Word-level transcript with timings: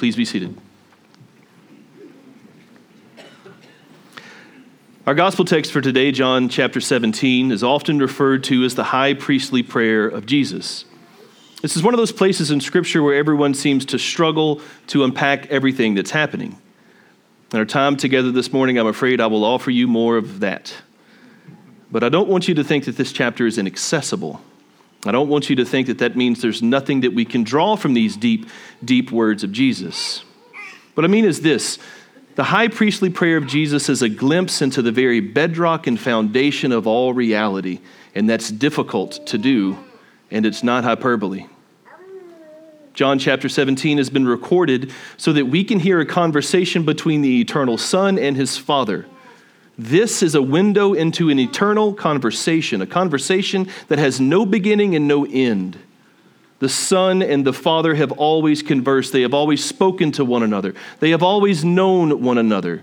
Please 0.00 0.16
be 0.16 0.24
seated. 0.24 0.56
Our 5.06 5.14
gospel 5.14 5.44
text 5.44 5.72
for 5.72 5.82
today, 5.82 6.10
John 6.10 6.48
chapter 6.48 6.80
17, 6.80 7.52
is 7.52 7.62
often 7.62 7.98
referred 7.98 8.42
to 8.44 8.64
as 8.64 8.76
the 8.76 8.84
high 8.84 9.12
priestly 9.12 9.62
prayer 9.62 10.08
of 10.08 10.24
Jesus. 10.24 10.86
This 11.60 11.76
is 11.76 11.82
one 11.82 11.92
of 11.92 11.98
those 11.98 12.12
places 12.12 12.50
in 12.50 12.62
Scripture 12.62 13.02
where 13.02 13.14
everyone 13.14 13.52
seems 13.52 13.84
to 13.84 13.98
struggle 13.98 14.62
to 14.86 15.04
unpack 15.04 15.48
everything 15.48 15.92
that's 15.92 16.12
happening. 16.12 16.56
In 17.52 17.58
our 17.58 17.66
time 17.66 17.98
together 17.98 18.32
this 18.32 18.54
morning, 18.54 18.78
I'm 18.78 18.86
afraid 18.86 19.20
I 19.20 19.26
will 19.26 19.44
offer 19.44 19.70
you 19.70 19.86
more 19.86 20.16
of 20.16 20.40
that. 20.40 20.74
But 21.90 22.02
I 22.04 22.08
don't 22.08 22.30
want 22.30 22.48
you 22.48 22.54
to 22.54 22.64
think 22.64 22.86
that 22.86 22.96
this 22.96 23.12
chapter 23.12 23.46
is 23.46 23.58
inaccessible. 23.58 24.40
I 25.06 25.12
don't 25.12 25.28
want 25.28 25.48
you 25.48 25.56
to 25.56 25.64
think 25.64 25.86
that 25.86 25.98
that 25.98 26.16
means 26.16 26.42
there's 26.42 26.62
nothing 26.62 27.00
that 27.00 27.14
we 27.14 27.24
can 27.24 27.42
draw 27.42 27.76
from 27.76 27.94
these 27.94 28.16
deep, 28.16 28.48
deep 28.84 29.10
words 29.10 29.42
of 29.42 29.52
Jesus. 29.52 30.24
What 30.94 31.04
I 31.04 31.08
mean 31.08 31.24
is 31.24 31.40
this 31.40 31.78
the 32.34 32.44
high 32.44 32.68
priestly 32.68 33.10
prayer 33.10 33.36
of 33.36 33.46
Jesus 33.46 33.88
is 33.88 34.02
a 34.02 34.08
glimpse 34.08 34.62
into 34.62 34.82
the 34.82 34.92
very 34.92 35.20
bedrock 35.20 35.86
and 35.86 35.98
foundation 35.98 36.72
of 36.72 36.86
all 36.86 37.12
reality, 37.12 37.80
and 38.14 38.28
that's 38.28 38.50
difficult 38.50 39.26
to 39.26 39.38
do, 39.38 39.78
and 40.30 40.46
it's 40.46 40.62
not 40.62 40.84
hyperbole. 40.84 41.46
John 42.92 43.18
chapter 43.18 43.48
17 43.48 43.98
has 43.98 44.10
been 44.10 44.26
recorded 44.26 44.92
so 45.16 45.32
that 45.32 45.46
we 45.46 45.64
can 45.64 45.80
hear 45.80 46.00
a 46.00 46.06
conversation 46.06 46.84
between 46.84 47.22
the 47.22 47.40
eternal 47.40 47.78
Son 47.78 48.18
and 48.18 48.36
his 48.36 48.58
Father. 48.58 49.06
This 49.78 50.22
is 50.22 50.34
a 50.34 50.42
window 50.42 50.92
into 50.92 51.30
an 51.30 51.38
eternal 51.38 51.94
conversation, 51.94 52.82
a 52.82 52.86
conversation 52.86 53.68
that 53.88 53.98
has 53.98 54.20
no 54.20 54.44
beginning 54.44 54.94
and 54.94 55.08
no 55.08 55.24
end. 55.24 55.78
The 56.58 56.68
Son 56.68 57.22
and 57.22 57.46
the 57.46 57.54
Father 57.54 57.94
have 57.94 58.12
always 58.12 58.62
conversed, 58.62 59.12
they 59.12 59.22
have 59.22 59.32
always 59.32 59.64
spoken 59.64 60.12
to 60.12 60.24
one 60.24 60.42
another, 60.42 60.74
they 61.00 61.10
have 61.10 61.22
always 61.22 61.64
known 61.64 62.22
one 62.22 62.36
another. 62.36 62.82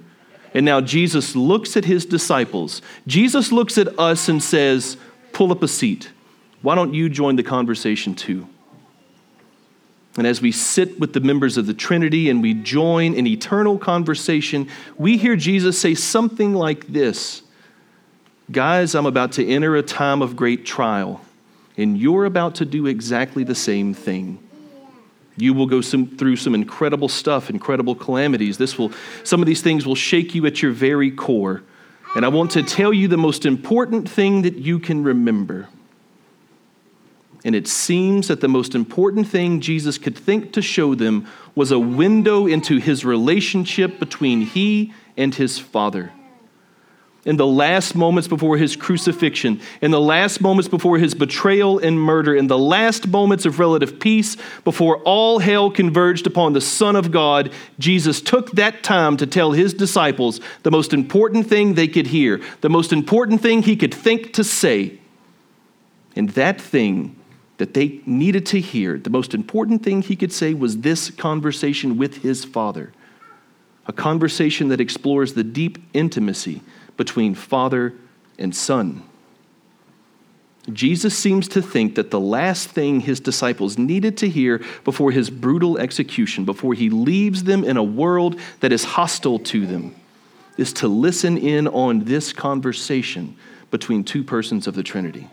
And 0.54 0.66
now 0.66 0.82
Jesus 0.82 1.36
looks 1.36 1.78
at 1.78 1.86
his 1.86 2.06
disciples. 2.06 2.82
Jesus 3.06 3.52
looks 3.52 3.78
at 3.78 4.00
us 4.00 4.28
and 4.28 4.42
says, 4.42 4.98
Pull 5.34 5.52
up 5.52 5.62
a 5.62 5.68
seat. 5.68 6.10
Why 6.64 6.74
don't 6.74 6.96
you 6.96 7.10
join 7.10 7.36
the 7.36 7.44
conversation 7.44 8.16
too? 8.16 8.48
And 10.18 10.26
as 10.26 10.42
we 10.42 10.52
sit 10.52 11.00
with 11.00 11.14
the 11.14 11.20
members 11.20 11.58
of 11.58 11.68
the 11.68 11.76
Trinity 11.76 12.30
and 12.30 12.42
we 12.42 12.56
join 12.56 13.14
in 13.14 13.28
eternal 13.28 13.78
conversation, 13.78 14.68
we 14.98 15.16
hear 15.16 15.36
Jesus 15.36 15.80
say 15.80 15.94
something 15.94 16.54
like 16.54 16.88
this 16.88 17.44
Guys, 18.52 18.96
I'm 18.96 19.06
about 19.06 19.34
to 19.34 19.46
enter 19.46 19.76
a 19.76 19.84
time 19.84 20.22
of 20.22 20.36
great 20.36 20.66
trial, 20.66 21.22
and 21.78 21.98
you're 21.98 22.26
about 22.26 22.56
to 22.56 22.66
do 22.66 22.88
exactly 22.88 23.44
the 23.44 23.56
same 23.56 23.94
thing. 23.94 24.40
You 25.36 25.54
will 25.54 25.68
go 25.68 25.82
some, 25.82 26.08
through 26.18 26.38
some 26.38 26.56
incredible 26.56 27.10
stuff, 27.10 27.52
incredible 27.52 27.94
calamities. 27.94 28.58
This 28.58 28.78
will, 28.78 28.92
some 29.24 29.40
of 29.40 29.46
these 29.46 29.62
things 29.62 29.86
will 29.86 29.96
shake 29.96 30.34
you 30.34 30.48
at 30.48 30.64
your 30.64 30.72
very 30.72 31.12
core. 31.12 31.62
And 32.16 32.26
I 32.26 32.30
want 32.30 32.52
to 32.52 32.64
tell 32.64 32.92
you 32.92 33.08
the 33.08 33.18
most 33.18 33.46
important 33.46 34.10
thing 34.10 34.42
that 34.42 34.56
you 34.56 34.80
can 34.80 35.04
remember 35.04 35.68
and 37.44 37.56
it 37.56 37.68
seems 37.68 38.28
that 38.28 38.42
the 38.42 38.48
most 38.48 38.76
important 38.76 39.28
thing 39.28 39.62
Jesus 39.62 39.98
could 39.98 40.18
think 40.18 40.54
to 40.54 40.62
show 40.62 40.96
them 40.96 41.28
was 41.56 41.72
a 41.72 41.80
window 41.80 42.48
into 42.48 42.78
his 42.78 43.06
relationship 43.06 44.00
between 44.00 44.42
he 44.42 44.94
and 45.16 45.34
his 45.34 45.60
Father. 45.60 46.12
In 47.26 47.36
the 47.36 47.46
last 47.46 47.94
moments 47.94 48.30
before 48.30 48.58
his 48.58 48.78
crucifixion, 48.78 49.60
in 49.82 49.92
the 49.92 50.00
last 50.00 50.40
moments 50.40 50.70
before 50.70 50.98
his 50.98 51.14
betrayal 51.14 51.78
and 51.78 52.00
murder, 52.00 52.34
in 52.34 52.48
the 52.48 52.58
last 52.58 53.06
moments 53.06 53.46
of 53.46 53.60
relative 53.60 54.00
peace, 54.00 54.38
before 54.64 55.00
all 55.00 55.40
hell 55.40 55.70
converged 55.70 56.26
upon 56.26 56.54
the 56.54 56.62
Son 56.62 56.96
of 56.96 57.12
God, 57.12 57.52
Jesus 57.80 58.22
took 58.22 58.52
that 58.52 58.82
time 58.82 59.18
to 59.18 59.28
tell 59.28 59.52
his 59.52 59.74
disciples 59.74 60.40
the 60.64 60.72
most 60.72 60.94
important 60.94 61.48
thing 61.48 61.74
they 61.74 61.90
could 61.90 62.08
hear, 62.08 62.42
the 62.62 62.70
most 62.70 62.94
important 62.94 63.42
thing 63.42 63.62
he 63.62 63.76
could 63.76 63.94
think 63.94 64.32
to 64.34 64.44
say. 64.44 64.98
And 66.16 66.30
that 66.30 66.62
thing 66.62 67.17
that 67.58 67.74
they 67.74 68.02
needed 68.06 68.46
to 68.48 68.60
hear, 68.60 68.98
the 68.98 69.10
most 69.10 69.34
important 69.34 69.84
thing 69.84 70.02
he 70.02 70.16
could 70.16 70.32
say 70.32 70.54
was 70.54 70.80
this 70.80 71.10
conversation 71.10 71.98
with 71.98 72.22
his 72.22 72.46
father. 72.46 72.94
A 73.88 73.94
conversation 73.94 74.68
that 74.70 74.82
explores 74.82 75.34
the 75.34 75.44
deep 75.44 75.78
intimacy 75.94 76.62
between 76.98 77.34
father 77.34 77.94
and 78.38 78.56
son. 78.56 79.04
Jesus 80.74 81.18
seems 81.18 81.48
to 81.50 81.62
think 81.62 81.96
that 81.96 82.12
the 82.12 82.20
last 82.20 82.70
thing 82.70 83.00
his 83.00 83.22
disciples 83.22 83.78
needed 83.78 84.18
to 84.18 84.30
hear 84.30 84.62
before 84.84 85.12
his 85.12 85.30
brutal 85.30 85.78
execution, 85.78 86.44
before 86.44 86.74
he 86.74 86.90
leaves 86.90 87.46
them 87.46 87.64
in 87.64 87.78
a 87.78 87.84
world 87.84 88.38
that 88.60 88.74
is 88.74 88.84
hostile 88.84 89.40
to 89.40 89.66
them, 89.66 89.96
is 90.58 90.74
to 90.74 90.88
listen 90.90 91.38
in 91.38 91.68
on 91.70 92.04
this 92.04 92.34
conversation 92.34 93.38
between 93.72 94.04
two 94.04 94.24
persons 94.24 94.68
of 94.68 94.76
the 94.76 94.84
Trinity. 94.84 95.30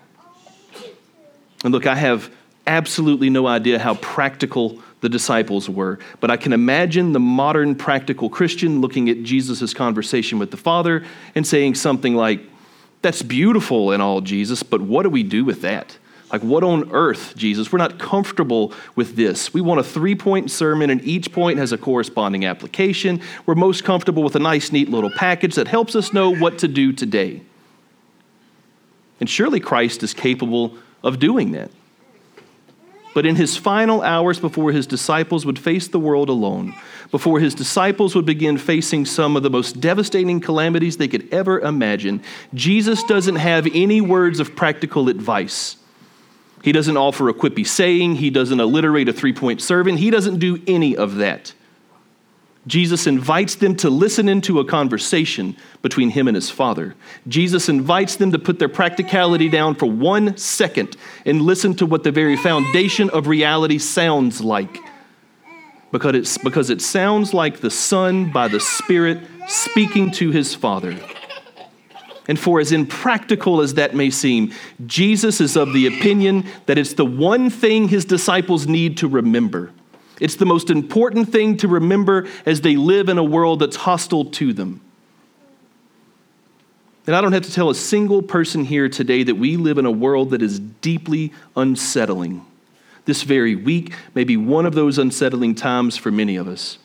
And 1.65 1.73
look, 1.73 1.87
I 1.87 1.95
have 1.97 2.31
absolutely 2.67 3.31
no 3.31 3.47
idea 3.47 3.79
how 3.79 3.95
practical 3.97 4.79
the 5.01 5.09
disciples 5.09 5.69
were, 5.69 5.99
but 6.21 6.31
I 6.31 6.37
can 6.37 6.53
imagine 6.53 7.13
the 7.13 7.21
modern 7.21 7.75
practical 7.75 8.31
Christian 8.31 8.81
looking 8.81 9.09
at 9.09 9.23
Jesus' 9.23 9.75
conversation 9.75 10.39
with 10.39 10.51
the 10.51 10.57
Father 10.57 11.05
and 11.35 11.47
saying 11.47 11.75
something 11.75 12.15
like, 12.15 12.41
That's 13.03 13.23
beautiful 13.23 13.91
and 13.91 14.03
all, 14.03 14.21
Jesus, 14.21 14.63
but 14.63 14.81
what 14.81 15.03
do 15.03 15.11
we 15.11 15.23
do 15.23 15.45
with 15.45 15.63
that? 15.63 15.99
Like, 16.33 16.43
what 16.43 16.65
on 16.65 16.91
earth, 16.91 17.37
Jesus? 17.37 17.71
We're 17.71 17.79
not 17.79 17.99
comfortable 17.99 18.73
with 18.97 19.15
this. 19.15 19.55
We 19.55 19.61
want 19.61 19.79
a 19.79 19.85
three 19.85 20.15
point 20.15 20.51
sermon, 20.51 20.91
and 20.91 21.03
each 21.05 21.31
point 21.33 21.59
has 21.59 21.71
a 21.71 21.79
corresponding 21.79 22.45
application. 22.45 23.21
We're 23.47 23.55
most 23.55 23.85
comfortable 23.85 24.23
with 24.23 24.35
a 24.35 24.41
nice, 24.41 24.73
neat 24.73 24.89
little 24.89 25.11
package 25.11 25.55
that 25.55 25.69
helps 25.69 25.95
us 25.95 26.13
know 26.13 26.35
what 26.35 26.59
to 26.59 26.69
do 26.69 26.93
today. 26.93 27.43
And 29.21 29.31
surely 29.31 29.61
Christ 29.61 30.03
is 30.03 30.13
capable 30.13 30.77
of 31.05 31.21
doing 31.21 31.53
that. 31.53 31.71
But 33.15 33.27
in 33.27 33.37
his 33.37 33.57
final 33.57 34.03
hours 34.03 34.41
before 34.41 34.73
his 34.73 34.89
disciples 34.89 35.47
would 35.47 35.59
face 35.59 35.87
the 35.87 36.01
world 36.01 36.29
alone, 36.29 36.75
before 37.13 37.39
his 37.39 37.55
disciples 37.55 38.17
would 38.17 38.27
begin 38.27 38.59
facing 38.59 39.07
some 39.07 39.37
of 39.37 39.45
the 39.45 39.51
most 39.51 39.81
devastating 39.81 40.41
calamities 40.41 40.97
they 40.97 41.07
could 41.07 41.33
ever 41.33 41.61
imagine, 41.61 42.21
Jesus 42.55 43.05
doesn't 43.05 43.37
have 43.37 43.69
any 43.73 44.01
words 44.01 44.41
of 44.41 44.57
practical 44.57 45.09
advice. 45.09 45.77
He 46.65 46.73
doesn't 46.73 46.97
offer 46.97 47.29
a 47.29 47.35
quippy 47.35 47.65
saying, 47.65 48.17
he 48.17 48.31
doesn't 48.31 48.61
alliterate 48.61 49.09
a 49.09 49.13
three 49.13 49.33
point 49.33 49.63
sermon, 49.63 49.97
he 49.97 50.11
doesn't 50.11 50.41
do 50.41 50.61
any 50.67 50.97
of 50.97 51.17
that. 51.17 51.53
Jesus 52.67 53.07
invites 53.07 53.57
them 53.57 53.77
to 53.77 53.91
listen 53.91 54.29
into 54.29 54.59
a 54.59 54.65
conversation 54.65 55.57
between 55.83 56.11
him 56.11 56.29
and 56.29 56.35
his 56.35 56.51
Father. 56.51 56.95
Jesus 57.29 57.69
invites 57.69 58.17
them 58.17 58.33
to 58.33 58.39
put 58.39 58.59
their 58.59 58.71
practicality 58.71 59.51
down 59.51 59.75
for 59.75 59.87
one 59.87 60.37
second 60.39 60.97
and 61.27 61.43
listen 61.43 61.75
to 61.75 61.87
what 61.87 62.05
the 62.05 62.13
very 62.13 62.37
foundation 62.37 63.11
of 63.11 63.27
reality 63.27 63.79
sounds 63.79 64.41
like. 64.41 64.79
Because, 65.93 66.15
it's, 66.15 66.39
because 66.39 66.71
it 66.71 66.81
sounds 66.81 67.35
like 67.35 67.61
the 67.61 67.71
Son 67.71 68.33
by 68.33 68.49
the 68.49 68.61
Spirit 68.61 69.21
speaking 69.47 70.11
to 70.13 70.31
his 70.31 70.55
Father. 70.55 70.99
And 72.27 72.39
for 72.39 72.59
as 72.59 72.73
impractical 72.73 73.61
as 73.61 73.75
that 73.75 73.95
may 73.95 74.09
seem, 74.09 74.53
Jesus 74.87 75.41
is 75.43 75.57
of 75.57 75.75
the 75.75 75.87
opinion 75.87 76.47
that 76.65 76.79
it's 76.79 76.95
the 76.95 77.05
one 77.05 77.51
thing 77.51 77.89
his 77.89 78.07
disciples 78.07 78.67
need 78.67 78.97
to 78.99 79.09
remember. 79.09 79.71
It's 80.21 80.37
the 80.37 80.47
most 80.47 80.71
important 80.71 81.31
thing 81.31 81.57
to 81.59 81.69
remember 81.69 82.29
as 82.47 82.61
they 82.61 82.77
live 82.77 83.09
in 83.09 83.19
a 83.19 83.25
world 83.25 83.61
that's 83.61 83.77
hostile 83.77 84.27
to 84.27 84.53
them. 84.53 84.81
And 87.07 87.15
I 87.15 87.21
don't 87.21 87.33
have 87.33 87.45
to 87.45 87.53
tell 87.53 87.69
a 87.69 87.75
single 87.75 88.23
person 88.23 88.65
here 88.65 88.89
today 88.89 89.23
that 89.25 89.35
we 89.35 89.57
live 89.57 89.77
in 89.77 89.85
a 89.85 89.91
world 89.91 90.31
that 90.31 90.41
is 90.41 90.59
deeply 90.59 91.33
unsettling. 91.55 92.47
This 93.05 93.23
very 93.23 93.55
week 93.55 93.95
may 94.15 94.25
be 94.25 94.37
one 94.37 94.65
of 94.65 94.75
those 94.75 94.97
unsettling 94.97 95.55
times 95.55 95.97
for 95.97 96.11
many 96.11 96.37
of 96.37 96.49
us. 96.49 96.79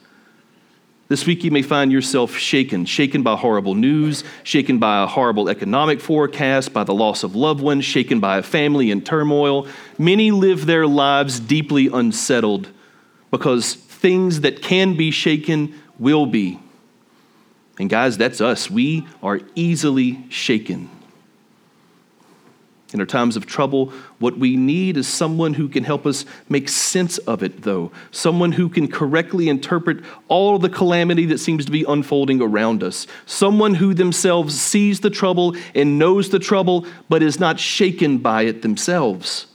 This 1.07 1.25
week, 1.25 1.43
you 1.43 1.49
may 1.49 1.63
find 1.63 1.91
yourself 1.91 2.35
shaken, 2.35 2.85
shaken 2.85 3.23
by 3.23 3.35
horrible 3.35 3.73
news, 3.73 4.23
shaken 4.43 4.77
by 4.77 5.03
a 5.03 5.07
horrible 5.07 5.49
economic 5.49 6.01
forecast, 6.01 6.71
by 6.71 6.83
the 6.83 6.93
loss 6.93 7.23
of 7.23 7.35
loved 7.35 7.61
ones, 7.61 7.83
shaken 7.83 8.19
by 8.19 8.37
a 8.37 8.43
family 8.43 8.91
in 8.91 9.01
turmoil. 9.01 9.67
Many 9.97 10.29
live 10.29 10.67
their 10.67 10.85
lives 10.85 11.39
deeply 11.39 11.87
unsettled 11.87 12.69
because 13.31 13.73
things 13.73 14.41
that 14.41 14.61
can 14.61 14.95
be 14.95 15.11
shaken 15.11 15.73
will 15.97 16.25
be. 16.25 16.59
And 17.79 17.89
guys, 17.89 18.17
that's 18.17 18.41
us. 18.41 18.69
We 18.69 19.07
are 19.23 19.39
easily 19.55 20.25
shaken. 20.29 20.89
In 22.91 22.99
our 22.99 23.05
times 23.05 23.35
of 23.35 23.45
trouble, 23.45 23.93
what 24.17 24.39
we 24.39 24.55
need 24.55 24.97
is 24.97 25.07
someone 25.07 25.53
who 25.53 25.69
can 25.69 25.83
help 25.83 26.07
us 26.07 26.25
make 26.49 26.67
sense 26.67 27.19
of 27.19 27.43
it, 27.43 27.61
though. 27.61 27.91
Someone 28.09 28.51
who 28.51 28.67
can 28.67 28.87
correctly 28.87 29.47
interpret 29.47 30.03
all 30.27 30.57
the 30.57 30.69
calamity 30.69 31.25
that 31.27 31.37
seems 31.37 31.65
to 31.65 31.71
be 31.71 31.85
unfolding 31.87 32.41
around 32.41 32.81
us. 32.81 33.05
Someone 33.27 33.75
who 33.75 33.93
themselves 33.93 34.59
sees 34.59 35.01
the 35.01 35.11
trouble 35.11 35.55
and 35.75 35.99
knows 35.99 36.29
the 36.29 36.39
trouble, 36.39 36.87
but 37.09 37.21
is 37.21 37.39
not 37.39 37.59
shaken 37.59 38.17
by 38.17 38.43
it 38.43 38.63
themselves. 38.63 39.45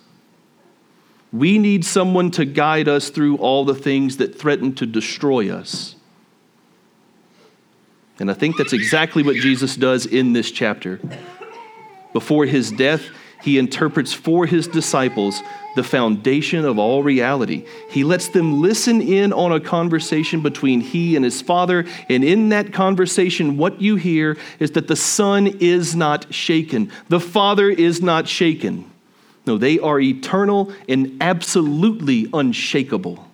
We 1.35 1.59
need 1.59 1.85
someone 1.85 2.31
to 2.33 2.45
guide 2.45 2.87
us 2.87 3.11
through 3.11 3.39
all 3.39 3.65
the 3.65 3.75
things 3.75 4.19
that 4.19 4.39
threaten 4.39 4.73
to 4.77 4.87
destroy 4.87 5.53
us. 5.53 5.97
And 8.21 8.31
I 8.31 8.35
think 8.35 8.57
that's 8.57 8.73
exactly 8.73 9.25
what 9.25 9.35
Jesus 9.35 9.75
does 9.75 10.07
in 10.07 10.33
this 10.33 10.53
chapter. 10.53 11.01
Before 12.13 12.47
his 12.47 12.71
death, 12.71 13.03
he 13.43 13.59
interprets 13.59 14.13
for 14.13 14.47
his 14.47 14.69
disciples 14.69 15.43
the 15.75 15.83
foundation 15.83 16.65
of 16.65 16.79
all 16.79 17.03
reality. 17.03 17.67
He 17.91 18.05
lets 18.05 18.29
them 18.29 18.63
listen 18.63 19.03
in 19.03 19.33
on 19.33 19.51
a 19.51 19.59
conversation 19.59 20.41
between 20.41 20.81
he 20.81 21.17
and 21.17 21.25
his 21.25 21.43
father. 21.43 21.85
And 22.09 22.23
in 22.23 22.51
that 22.51 22.73
conversation, 22.73 23.57
what 23.57 23.81
you 23.81 23.97
hear 23.97 24.37
is 24.61 24.71
that 24.71 24.87
the 24.87 24.95
son 24.95 25.49
is 25.49 25.97
not 25.97 26.33
shaken, 26.33 26.93
the 27.09 27.19
father 27.19 27.69
is 27.69 28.01
not 28.01 28.29
shaken. 28.29 28.89
No, 29.47 29.59
they 29.59 29.79
are 29.79 30.01
eternal 30.01 30.73
and 30.89 31.17
absolutely 31.21 32.29
unshakable. 32.33 33.29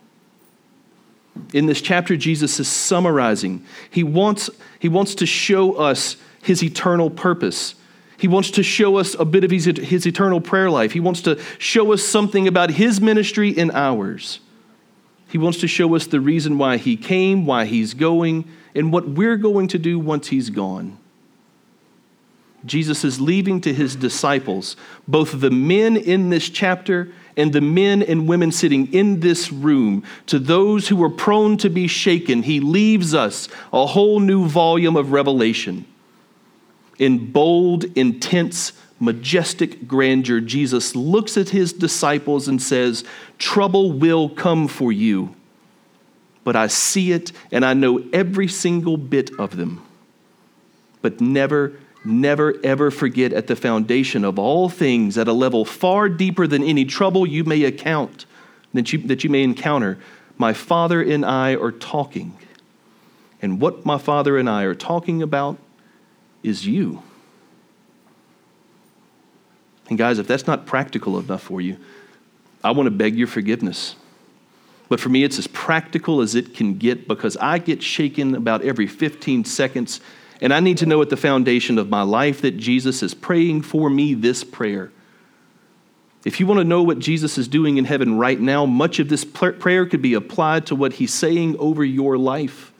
In 1.52 1.66
this 1.66 1.80
chapter, 1.80 2.16
Jesus 2.16 2.58
is 2.58 2.68
summarizing. 2.68 3.64
He 3.90 4.02
wants, 4.02 4.50
he 4.78 4.88
wants 4.88 5.14
to 5.16 5.26
show 5.26 5.74
us 5.74 6.16
his 6.42 6.62
eternal 6.62 7.10
purpose. 7.10 7.74
He 8.18 8.28
wants 8.28 8.50
to 8.52 8.62
show 8.62 8.96
us 8.96 9.14
a 9.18 9.24
bit 9.24 9.44
of 9.44 9.50
his, 9.50 9.64
his 9.64 10.06
eternal 10.06 10.40
prayer 10.40 10.70
life. 10.70 10.92
He 10.92 11.00
wants 11.00 11.22
to 11.22 11.40
show 11.58 11.92
us 11.92 12.02
something 12.02 12.46
about 12.46 12.70
his 12.72 13.00
ministry 13.00 13.56
and 13.56 13.70
ours. 13.70 14.40
He 15.28 15.38
wants 15.38 15.60
to 15.60 15.68
show 15.68 15.94
us 15.94 16.06
the 16.06 16.20
reason 16.20 16.58
why 16.58 16.76
he 16.76 16.96
came, 16.96 17.46
why 17.46 17.64
he's 17.64 17.94
going, 17.94 18.50
and 18.74 18.92
what 18.92 19.08
we're 19.08 19.36
going 19.36 19.68
to 19.68 19.78
do 19.78 19.98
once 19.98 20.28
he's 20.28 20.50
gone. 20.50 20.98
Jesus 22.64 23.04
is 23.04 23.20
leaving 23.20 23.60
to 23.62 23.72
his 23.72 23.96
disciples, 23.96 24.76
both 25.08 25.40
the 25.40 25.50
men 25.50 25.96
in 25.96 26.30
this 26.30 26.48
chapter 26.48 27.12
and 27.36 27.52
the 27.52 27.60
men 27.60 28.02
and 28.02 28.28
women 28.28 28.52
sitting 28.52 28.92
in 28.92 29.20
this 29.20 29.50
room, 29.50 30.04
to 30.26 30.38
those 30.38 30.88
who 30.88 31.02
are 31.02 31.10
prone 31.10 31.56
to 31.58 31.70
be 31.70 31.86
shaken, 31.86 32.42
he 32.42 32.60
leaves 32.60 33.14
us 33.14 33.48
a 33.72 33.86
whole 33.86 34.20
new 34.20 34.46
volume 34.46 34.96
of 34.96 35.12
revelation. 35.12 35.86
In 36.98 37.32
bold, 37.32 37.84
intense, 37.96 38.72
majestic 38.98 39.88
grandeur, 39.88 40.40
Jesus 40.40 40.94
looks 40.94 41.38
at 41.38 41.48
his 41.48 41.72
disciples 41.72 42.46
and 42.46 42.60
says, 42.60 43.04
Trouble 43.38 43.92
will 43.92 44.28
come 44.28 44.68
for 44.68 44.92
you, 44.92 45.34
but 46.44 46.56
I 46.56 46.66
see 46.66 47.12
it 47.12 47.32
and 47.50 47.64
I 47.64 47.72
know 47.72 48.04
every 48.12 48.48
single 48.48 48.98
bit 48.98 49.30
of 49.38 49.56
them. 49.56 49.82
But 51.00 51.22
never 51.22 51.78
Never, 52.04 52.54
ever 52.64 52.90
forget 52.90 53.32
at 53.32 53.46
the 53.46 53.56
foundation 53.56 54.24
of 54.24 54.38
all 54.38 54.68
things, 54.68 55.18
at 55.18 55.28
a 55.28 55.32
level 55.32 55.64
far 55.64 56.08
deeper 56.08 56.46
than 56.46 56.64
any 56.64 56.84
trouble 56.84 57.26
you 57.26 57.44
may 57.44 57.64
account, 57.64 58.24
that 58.72 58.92
you, 58.92 59.00
that 59.00 59.22
you 59.22 59.28
may 59.30 59.42
encounter, 59.42 59.98
my 60.38 60.54
Father 60.54 61.02
and 61.02 61.24
I 61.26 61.54
are 61.56 61.72
talking. 61.72 62.36
And 63.42 63.60
what 63.60 63.84
my 63.84 63.98
Father 63.98 64.38
and 64.38 64.48
I 64.48 64.62
are 64.62 64.74
talking 64.74 65.22
about 65.22 65.58
is 66.42 66.66
you. 66.66 67.02
And 69.90 69.98
guys, 69.98 70.18
if 70.18 70.26
that's 70.26 70.46
not 70.46 70.66
practical 70.66 71.18
enough 71.18 71.42
for 71.42 71.60
you, 71.60 71.76
I 72.62 72.70
want 72.70 72.86
to 72.86 72.90
beg 72.90 73.16
your 73.16 73.26
forgiveness. 73.26 73.96
But 74.88 75.00
for 75.00 75.08
me, 75.08 75.24
it's 75.24 75.38
as 75.38 75.46
practical 75.46 76.20
as 76.20 76.34
it 76.34 76.54
can 76.54 76.78
get 76.78 77.06
because 77.06 77.36
I 77.36 77.58
get 77.58 77.82
shaken 77.82 78.34
about 78.34 78.62
every 78.62 78.86
15 78.86 79.44
seconds 79.44 80.00
and 80.40 80.54
I 80.54 80.60
need 80.60 80.78
to 80.78 80.86
know 80.86 81.02
at 81.02 81.10
the 81.10 81.16
foundation 81.16 81.78
of 81.78 81.88
my 81.88 82.02
life 82.02 82.40
that 82.42 82.56
Jesus 82.56 83.02
is 83.02 83.14
praying 83.14 83.62
for 83.62 83.90
me 83.90 84.14
this 84.14 84.42
prayer. 84.44 84.90
If 86.24 86.38
you 86.38 86.46
want 86.46 86.60
to 86.60 86.64
know 86.64 86.82
what 86.82 86.98
Jesus 86.98 87.38
is 87.38 87.48
doing 87.48 87.78
in 87.78 87.86
heaven 87.86 88.18
right 88.18 88.38
now, 88.38 88.66
much 88.66 88.98
of 88.98 89.08
this 89.08 89.24
prayer 89.24 89.86
could 89.86 90.02
be 90.02 90.14
applied 90.14 90.66
to 90.66 90.74
what 90.74 90.94
he's 90.94 91.14
saying 91.14 91.56
over 91.58 91.84
your 91.84 92.18
life. 92.18 92.72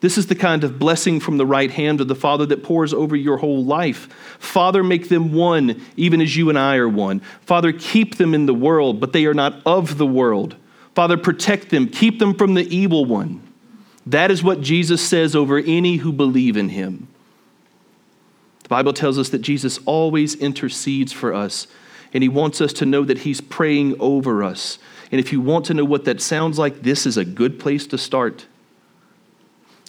This 0.00 0.18
is 0.18 0.26
the 0.26 0.34
kind 0.34 0.64
of 0.64 0.78
blessing 0.78 1.20
from 1.20 1.36
the 1.38 1.46
right 1.46 1.70
hand 1.70 2.00
of 2.00 2.08
the 2.08 2.16
Father 2.16 2.44
that 2.46 2.64
pours 2.64 2.92
over 2.92 3.14
your 3.14 3.36
whole 3.36 3.64
life. 3.64 4.12
Father, 4.40 4.82
make 4.82 5.08
them 5.08 5.32
one, 5.32 5.80
even 5.96 6.20
as 6.20 6.36
you 6.36 6.48
and 6.48 6.58
I 6.58 6.76
are 6.76 6.88
one. 6.88 7.20
Father, 7.42 7.72
keep 7.72 8.16
them 8.16 8.34
in 8.34 8.46
the 8.46 8.54
world, 8.54 8.98
but 8.98 9.12
they 9.12 9.26
are 9.26 9.34
not 9.34 9.62
of 9.64 9.98
the 9.98 10.06
world. 10.06 10.56
Father, 10.94 11.16
protect 11.16 11.70
them, 11.70 11.86
keep 11.86 12.18
them 12.18 12.34
from 12.34 12.54
the 12.54 12.66
evil 12.74 13.04
one. 13.04 13.40
That 14.06 14.30
is 14.30 14.42
what 14.42 14.60
Jesus 14.60 15.06
says 15.06 15.36
over 15.36 15.58
any 15.58 15.96
who 15.96 16.12
believe 16.12 16.56
in 16.56 16.70
him. 16.70 17.08
The 18.64 18.68
Bible 18.68 18.92
tells 18.92 19.18
us 19.18 19.28
that 19.30 19.40
Jesus 19.40 19.78
always 19.84 20.34
intercedes 20.34 21.12
for 21.12 21.32
us, 21.34 21.66
and 22.12 22.22
he 22.22 22.28
wants 22.28 22.60
us 22.60 22.72
to 22.74 22.86
know 22.86 23.04
that 23.04 23.18
he's 23.18 23.40
praying 23.40 23.96
over 24.00 24.42
us. 24.42 24.78
And 25.10 25.20
if 25.20 25.32
you 25.32 25.40
want 25.40 25.66
to 25.66 25.74
know 25.74 25.84
what 25.84 26.04
that 26.06 26.20
sounds 26.20 26.58
like, 26.58 26.82
this 26.82 27.06
is 27.06 27.16
a 27.16 27.24
good 27.24 27.60
place 27.60 27.86
to 27.88 27.98
start. 27.98 28.46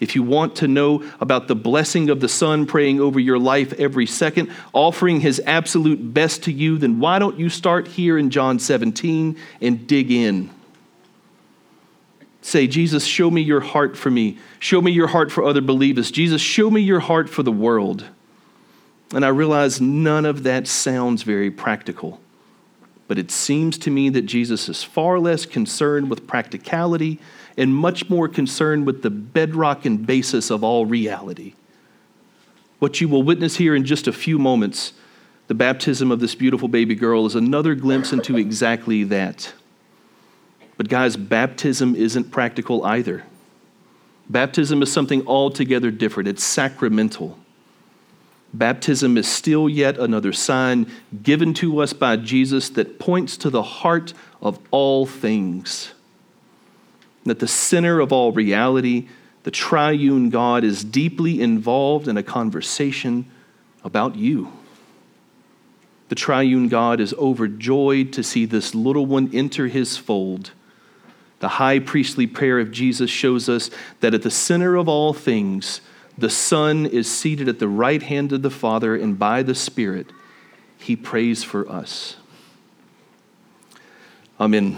If 0.01 0.15
you 0.15 0.23
want 0.23 0.57
to 0.57 0.67
know 0.67 1.09
about 1.21 1.47
the 1.47 1.55
blessing 1.55 2.09
of 2.09 2.19
the 2.19 2.27
Son 2.27 2.65
praying 2.65 2.99
over 2.99 3.19
your 3.19 3.39
life 3.39 3.73
every 3.73 4.05
second, 4.05 4.51
offering 4.73 5.21
his 5.21 5.41
absolute 5.45 6.13
best 6.13 6.43
to 6.43 6.51
you, 6.51 6.77
then 6.77 6.99
why 6.99 7.19
don't 7.19 7.39
you 7.39 7.47
start 7.47 7.87
here 7.87 8.17
in 8.17 8.29
John 8.29 8.59
17 8.59 9.37
and 9.61 9.87
dig 9.87 10.11
in? 10.11 10.49
Say, 12.45 12.67
Jesus, 12.67 13.05
show 13.05 13.31
me 13.31 13.41
your 13.41 13.61
heart 13.61 13.97
for 13.97 14.11
me. 14.11 14.37
Show 14.59 14.81
me 14.81 14.91
your 14.91 15.07
heart 15.07 15.31
for 15.31 15.43
other 15.43 15.61
believers. 15.61 16.11
Jesus, 16.11 16.41
show 16.41 16.69
me 16.69 16.81
your 16.81 16.99
heart 16.99 17.29
for 17.29 17.43
the 17.43 17.51
world. 17.51 18.05
And 19.13 19.23
I 19.23 19.29
realize 19.29 19.79
none 19.79 20.25
of 20.25 20.43
that 20.43 20.67
sounds 20.67 21.23
very 21.23 21.51
practical. 21.51 22.19
But 23.07 23.17
it 23.17 23.31
seems 23.31 23.77
to 23.79 23.91
me 23.91 24.09
that 24.09 24.23
Jesus 24.23 24.67
is 24.67 24.83
far 24.83 25.19
less 25.19 25.45
concerned 25.45 26.09
with 26.09 26.27
practicality 26.27 27.19
and 27.57 27.73
much 27.73 28.09
more 28.09 28.27
concerned 28.27 28.85
with 28.85 29.03
the 29.03 29.09
bedrock 29.09 29.85
and 29.85 30.05
basis 30.05 30.49
of 30.49 30.63
all 30.63 30.85
reality. 30.85 31.53
What 32.79 32.99
you 32.99 33.07
will 33.07 33.23
witness 33.23 33.57
here 33.57 33.75
in 33.75 33.85
just 33.85 34.07
a 34.07 34.13
few 34.13 34.39
moments, 34.39 34.93
the 35.47 35.53
baptism 35.53 36.11
of 36.11 36.19
this 36.19 36.35
beautiful 36.35 36.67
baby 36.67 36.95
girl, 36.95 37.25
is 37.25 37.35
another 37.35 37.75
glimpse 37.75 38.11
into 38.11 38.37
exactly 38.37 39.03
that. 39.05 39.53
But, 40.77 40.89
guys, 40.89 41.15
baptism 41.15 41.95
isn't 41.95 42.31
practical 42.31 42.83
either. 42.83 43.23
Baptism 44.29 44.81
is 44.81 44.91
something 44.91 45.25
altogether 45.27 45.91
different, 45.91 46.29
it's 46.29 46.43
sacramental. 46.43 47.37
Baptism 48.53 49.17
is 49.17 49.27
still 49.27 49.67
yet 49.67 49.97
another 49.97 50.31
sign 50.31 50.91
given 51.23 51.55
to 51.55 51.79
us 51.79 51.91
by 51.91 52.17
Jesus 52.17 52.69
that 52.69 52.99
points 52.99 53.35
to 53.37 53.49
the 53.49 53.63
heart 53.63 54.13
of 54.41 54.59
all 54.69 55.07
things. 55.07 55.93
That 57.25 57.39
the 57.39 57.47
center 57.47 57.99
of 57.99 58.13
all 58.13 58.31
reality, 58.31 59.07
the 59.41 59.51
triune 59.51 60.29
God, 60.29 60.63
is 60.63 60.83
deeply 60.83 61.41
involved 61.41 62.07
in 62.07 62.15
a 62.15 62.23
conversation 62.23 63.25
about 63.83 64.15
you. 64.15 64.51
The 66.09 66.15
triune 66.15 66.67
God 66.67 66.99
is 66.99 67.13
overjoyed 67.15 68.13
to 68.13 68.21
see 68.21 68.45
this 68.45 68.75
little 68.75 69.07
one 69.07 69.31
enter 69.33 69.67
his 69.67 69.97
fold 69.97 70.51
the 71.43 71.49
high 71.49 71.77
priestly 71.77 72.25
prayer 72.25 72.57
of 72.57 72.71
Jesus 72.71 73.09
shows 73.09 73.49
us 73.49 73.69
that 73.99 74.13
at 74.13 74.21
the 74.21 74.31
center 74.31 74.77
of 74.77 74.87
all 74.87 75.11
things, 75.11 75.81
the 76.17 76.29
Son 76.29 76.85
is 76.85 77.11
seated 77.11 77.49
at 77.49 77.59
the 77.59 77.67
right 77.67 78.01
hand 78.01 78.31
of 78.31 78.43
the 78.43 78.49
Father, 78.49 78.95
and 78.95 79.19
by 79.19 79.43
the 79.43 79.53
Spirit, 79.53 80.07
he 80.77 80.95
prays 80.95 81.43
for 81.43 81.69
us. 81.69 82.15
Amen. 84.39 84.77